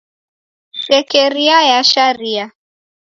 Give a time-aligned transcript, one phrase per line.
[0.83, 2.45] Shekeria ya sharia.